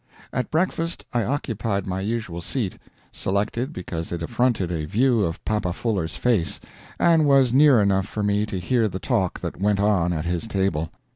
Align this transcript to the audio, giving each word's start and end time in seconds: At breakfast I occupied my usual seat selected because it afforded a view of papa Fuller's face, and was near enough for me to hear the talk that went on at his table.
At 0.33 0.49
breakfast 0.49 1.05
I 1.13 1.23
occupied 1.25 1.85
my 1.85 1.99
usual 1.99 2.41
seat 2.41 2.79
selected 3.11 3.71
because 3.71 4.11
it 4.11 4.23
afforded 4.23 4.71
a 4.71 4.85
view 4.87 5.21
of 5.23 5.45
papa 5.45 5.73
Fuller's 5.73 6.15
face, 6.15 6.59
and 6.97 7.27
was 7.27 7.53
near 7.53 7.79
enough 7.79 8.07
for 8.07 8.23
me 8.23 8.47
to 8.47 8.57
hear 8.59 8.87
the 8.87 8.97
talk 8.97 9.41
that 9.41 9.61
went 9.61 9.79
on 9.79 10.11
at 10.11 10.25
his 10.25 10.47
table. 10.47 10.91